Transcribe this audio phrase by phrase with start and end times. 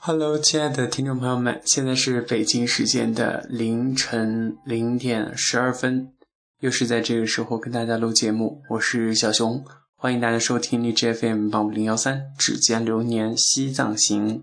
[0.00, 6.14] Hello，亲爱的听众朋友们，现在是北京时间的凌晨零点十二分，
[6.60, 8.62] 又是在这个时候跟大家录节目。
[8.70, 9.62] 我是小熊，
[9.96, 14.38] 欢迎大家收听荔枝 FM 八五零幺三《指尖流年西藏行》。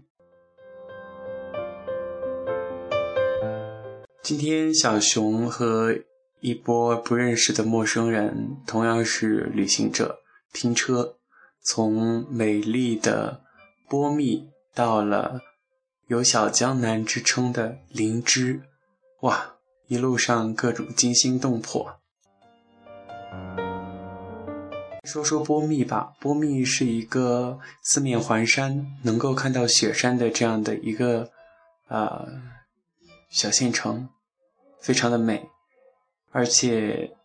[4.22, 5.96] 今天小熊和
[6.42, 10.20] 一波不认识的陌生人，同样是旅行者，
[10.56, 11.18] 拼车
[11.62, 13.42] 从美丽的
[13.90, 15.42] 波密到了。
[16.08, 18.62] 有“小江南”之称的灵芝，
[19.22, 19.56] 哇！
[19.88, 22.00] 一路上各种惊心动魄。
[25.04, 31.32] 说说波密吧，波密是一个四面环山，能够看到雪山的这样的一个
[31.88, 32.26] 啊
[33.30, 34.08] 小县城，
[34.80, 35.50] 非常的美。
[36.32, 37.16] 而且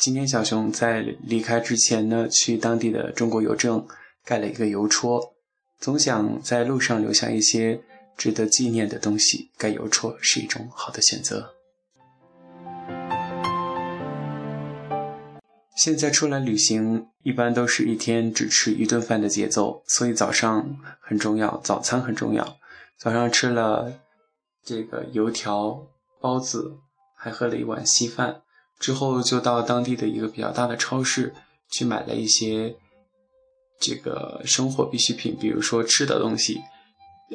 [0.00, 3.86] 今天小熊在离开之前呢，去当地的中国邮政
[4.24, 5.34] 盖了一个邮戳，
[5.78, 7.82] 总想在路上留下一些。
[8.16, 11.54] 值得纪念的东西，盖邮戳是一种好的选择。
[15.76, 22.56] 现在出来旅行，一般都是一天只吃一顿饭的节奏，所以早上很重要，早餐很重要。
[22.98, 24.00] 早上吃了
[24.62, 25.86] 这个油条、
[26.20, 26.78] 包子，
[27.16, 28.42] 还喝了一碗稀饭，
[28.80, 31.32] 之后就到当地的一个比较大的超市
[31.70, 32.74] 去买了一些
[33.78, 36.60] 这个生活必需品，比如说吃的东西。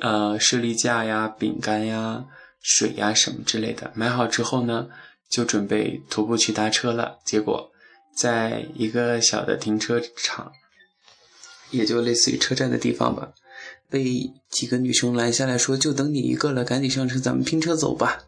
[0.02, 2.26] 呃，士力架呀、饼干呀、
[2.62, 4.90] 水呀什么之类的，买好之后呢，
[5.30, 7.20] 就准备徒步去搭车了。
[7.23, 7.72] 结果，
[8.14, 10.52] 在一个小的停车场，
[11.72, 13.32] 也就类似于车站的地方吧，
[13.90, 18.26] 被几个女生拦下来说：“就等你一个了，赶紧上车，咱们拼车走吧。”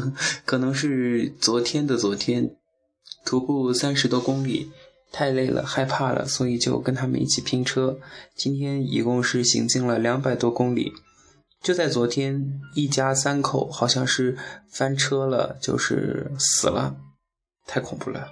[0.46, 2.56] 可能是昨天的昨天，
[3.24, 4.70] 徒步三十多公里。
[5.14, 7.98] 太累了，害怕了，所以就跟他们一起拼车。
[8.34, 10.90] 今天一共是行进了两百多公里。
[11.62, 14.38] 就在昨天，一家三口好像是
[14.70, 16.96] 翻车了，就是死了，
[17.66, 18.28] 太恐怖了。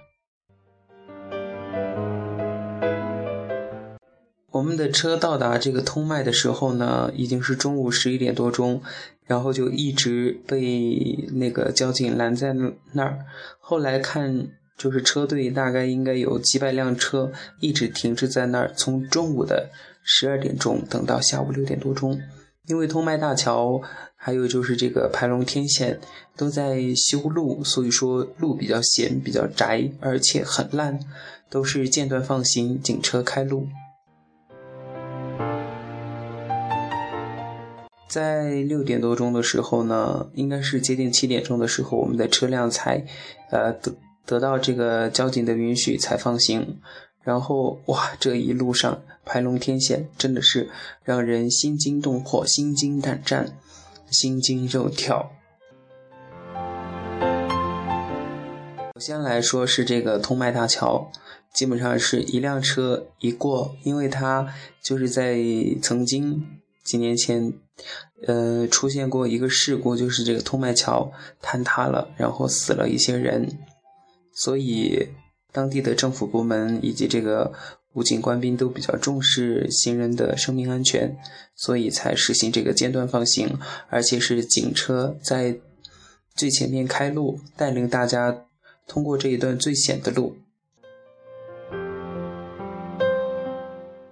[4.60, 8.82] 我们的车到达这个通麦的时候呢，已经是中午十一点多钟，
[9.24, 12.54] 然后就一直被那个交警拦在
[12.92, 13.24] 那儿。
[13.58, 14.48] 后来看。
[14.80, 19.68] 就是车队大概应该有几百辆车一直停滞在那儿，从中午的
[20.02, 22.18] 十二点钟等到下午六点多钟。
[22.66, 23.82] 因为通麦大桥
[24.16, 26.00] 还有就是这个排龙天险
[26.34, 30.98] 都在修路，所以说路比较险、比较窄，而且很烂，
[31.50, 33.66] 都是间断放行，警车开路。
[38.10, 43.06] 在六点多钟的时候呢，应该是接近七点钟的时候，我们的车辆才
[43.50, 43.94] 呃得。
[44.26, 46.78] 得到这个交警的允许才放行，
[47.24, 50.70] 然后哇，这一路上排龙天险真的是
[51.02, 53.58] 让人心惊动魄、心惊胆战、
[54.08, 55.32] 心惊肉跳。
[58.94, 61.10] 首先来说是这个通麦大桥，
[61.52, 65.40] 基本上是一辆车一过，因为它就是在
[65.82, 67.52] 曾经几年前，
[68.26, 73.58] 呃，出现过一个事故，就是这个通麦桥坍塌了，然后死了一些人。
[74.32, 75.08] 所以，
[75.52, 77.52] 当地的政府部门以及这个
[77.92, 81.16] 武警官兵都比较重视行人的生命安全，
[81.54, 83.58] 所以才实行这个间断放行，
[83.88, 85.58] 而且是警车在
[86.34, 88.44] 最前面开路，带领大家
[88.86, 90.36] 通过这一段最险的路。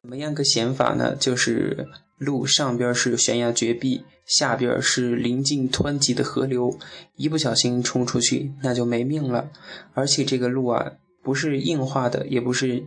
[0.02, 1.14] 怎么样个险法呢？
[1.14, 1.86] 就是
[2.18, 4.04] 路上边是悬崖绝壁。
[4.26, 6.78] 下边是临近湍急的河流，
[7.16, 9.48] 一不小心冲出去那就没命了。
[9.94, 10.92] 而且这个路啊，
[11.22, 12.84] 不是硬化的，也不是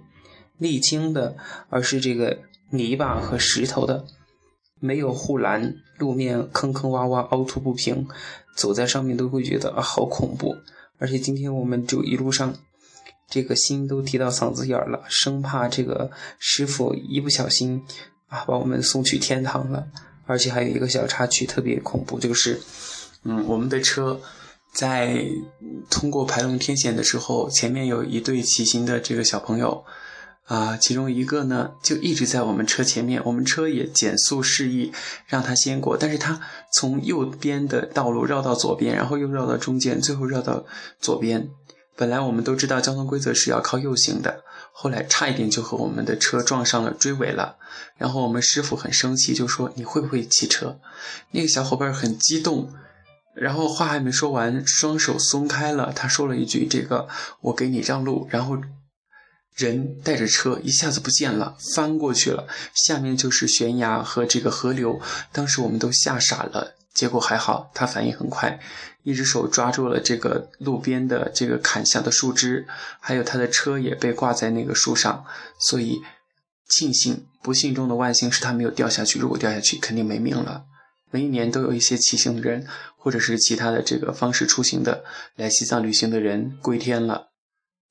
[0.60, 1.36] 沥青的，
[1.70, 2.38] 而是这个
[2.70, 4.06] 泥巴和石头的，
[4.80, 8.08] 没有护栏，路面坑坑洼洼，凹凸不平，
[8.56, 10.56] 走在上面都会觉得啊好恐怖。
[11.00, 12.56] 而且今天我们就一路上，
[13.28, 17.82] 这个心都提到嗓子眼了，生怕这个师傅一不小心
[18.32, 19.86] 啊把我们送去天堂了。
[20.28, 22.62] 而且还有一个小插曲，特别恐怖，就是，
[23.26, 24.22] 嗯，我们的车
[24.74, 25.26] 在
[25.90, 29.84] 通过排龙天险的时候，前面有一对骑行的这个小朋友，
[30.46, 34.94] 啊，其中一个呢就一直在我们车前面，我们车也减速示意
[35.28, 36.40] 让他先过，但是他
[36.72, 40.66] 从右边的道路绕到左边，然后又绕到中间，最后绕到
[41.02, 41.50] 左边。
[42.02, 44.44] 本来我们都知道交通规则是要靠右行的。
[44.72, 47.58] 后来差一点就和我们的车撞上了，追尾了。
[47.96, 50.80] 然后我们师傅很生气，就说：“你会不会骑车？”
[51.30, 52.74] 那个小伙伴很激动，
[53.36, 57.08] 然后话还没说完，双手松开了，他说了一句：“这个
[57.42, 58.58] 我给你让路。”然后
[59.54, 65.00] 人带着车一下子不见了，翻过去了，下面就是悬崖和这个河流。
[65.32, 68.60] 当时我们都吓傻了，结果还好，他反应很快，
[69.04, 72.68] 一只手抓住了这个路边的这个砍下的树枝，
[73.00, 75.26] 还有他的车也被挂在那个树上，
[75.60, 76.02] 所以
[76.70, 80.66] 庆幸，不幸中的万幸是他没有掉下去，如果掉下去肯定没命了。
[81.10, 82.66] 每一年都有一些骑行的人，
[82.96, 85.04] 或者是其他的这个方式出行的
[85.36, 87.28] 来西藏旅行的人归天了。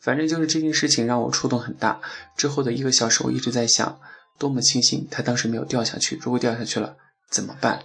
[0.01, 2.01] 反正就是这件事情让我触动很大。
[2.35, 4.01] 之后的一个小时，我一直在想，
[4.39, 6.19] 多么庆幸他当时没有掉下去。
[6.23, 6.97] 如果掉下去了
[7.31, 7.83] 怎么办？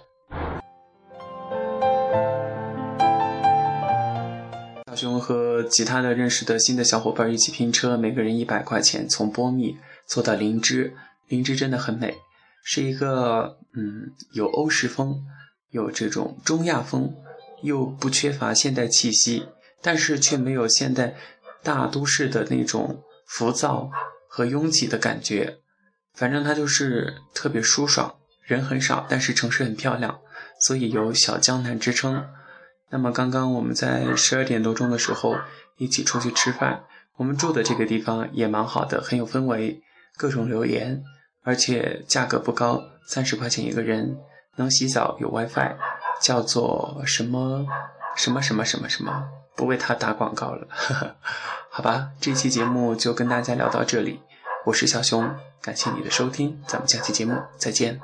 [5.20, 9.76] 和其他的认识的新的小伙伴一起拼车，每个人一百块钱，从波密
[10.06, 10.94] 坐到林芝。
[11.28, 12.14] 林芝真的很美。
[12.64, 15.22] 是一个嗯，有欧式风，
[15.70, 17.14] 有这种中亚风，
[17.62, 19.46] 又不缺乏现代气息，
[19.82, 21.14] 但是却没有现代
[21.62, 23.90] 大都市的那种浮躁
[24.28, 25.58] 和拥挤的感觉。
[26.14, 30.18] 反正它就是特别舒爽，人很少，但是城市很漂亮，
[30.60, 32.26] 所以有小江南之称。
[32.90, 35.36] 那么刚刚我们在十二点多钟的时候
[35.76, 36.84] 一起出去吃饭，
[37.16, 39.82] 我们住的这个地方也蛮好的，很有氛围，
[40.16, 41.02] 各种留言。
[41.42, 44.16] 而且价格不高，三十块钱一个人，
[44.56, 45.76] 能洗澡，有 WiFi，
[46.20, 47.64] 叫做什么
[48.16, 50.66] 什么什么什么什么，不为他打广告了，
[51.70, 54.20] 好吧，这期节目就跟大家聊到这里，
[54.64, 58.00] 我是小熊，感谢你的收听，咱们下期节目再见。